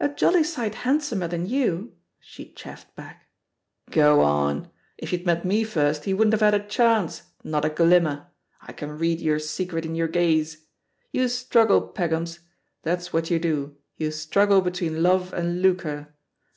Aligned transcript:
"A 0.00 0.08
jolly 0.08 0.42
sight 0.42 0.74
handsomer 0.82 1.28
than 1.28 1.46
you," 1.46 1.92
she 2.18 2.50
chaffed 2.54 2.92
back. 2.96 3.28
"Go 3.88 4.20
on! 4.20 4.68
If 4.98 5.12
you'd 5.12 5.26
met 5.26 5.44
me 5.44 5.62
first, 5.62 6.06
he 6.06 6.12
wouldn't 6.12 6.34
have 6.34 6.40
had 6.40 6.60
a 6.60 6.66
chance, 6.66 7.22
not 7.44 7.64
a 7.64 7.68
glinuner. 7.70 8.26
I 8.60 8.72
can 8.72 8.98
read 8.98 9.20
your 9.20 9.38
secret 9.38 9.86
in 9.86 9.94
your 9.94 10.08
gaze— 10.08 10.66
^you 11.14 11.28
struggle, 11.28 11.82
Peg 11.82 12.10
gums. 12.10 12.40
That's 12.82 13.12
what 13.12 13.30
you 13.30 13.38
do, 13.38 13.76
you 13.96 14.10
struggle 14.10 14.60
between 14.60 15.04
love 15.04 15.32
and 15.32 15.62
lucre. 15.62 16.12